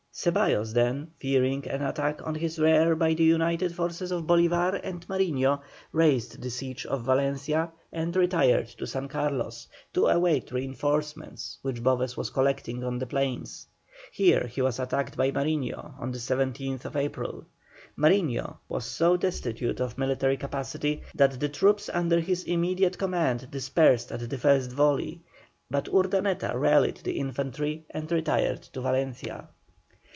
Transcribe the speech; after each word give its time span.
Ceballos 0.13 0.73
then, 0.73 1.09
fearing 1.19 1.65
an 1.69 1.81
attack 1.81 2.21
on 2.27 2.35
his 2.35 2.59
rear 2.59 2.95
by 2.95 3.13
the 3.13 3.23
united 3.23 3.73
forces 3.73 4.11
of 4.11 4.25
Bolívar 4.25 4.79
and 4.83 5.07
Mariño, 5.07 5.61
raised 5.93 6.41
the 6.41 6.49
siege 6.49 6.85
of 6.85 7.05
Valencia 7.05 7.71
and 7.93 8.13
retired 8.15 8.67
to 8.67 8.85
San 8.85 9.07
Carlos, 9.07 9.67
to 9.93 10.07
await 10.07 10.51
reinforcements 10.51 11.57
which 11.63 11.81
Boves 11.81 12.17
was 12.17 12.29
collecting 12.29 12.83
on 12.83 12.99
the 12.99 13.05
plains. 13.05 13.65
Here 14.11 14.47
he 14.47 14.61
was 14.61 14.79
attacked 14.79 15.15
by 15.15 15.31
Mariño 15.31 15.97
on 15.99 16.11
the 16.11 16.19
17th 16.19 16.93
April. 16.93 17.45
Mariño 17.97 18.57
was 18.67 18.85
so 18.85 19.15
destitute 19.15 19.79
of 19.79 19.97
military 19.97 20.37
capacity 20.37 21.03
that 21.15 21.39
the 21.39 21.49
troops 21.49 21.89
under 21.91 22.19
his 22.19 22.43
immediate 22.43 22.97
command 22.97 23.49
dispersed 23.49 24.11
at 24.11 24.29
the 24.29 24.37
first 24.37 24.73
volley, 24.73 25.21
but 25.71 25.87
Urdaneta 25.87 26.51
rallied 26.53 26.97
the 26.97 27.13
infantry 27.17 27.85
and 27.91 28.11
retired 28.11 28.61
to 28.61 28.81
Valencia. 28.81 29.47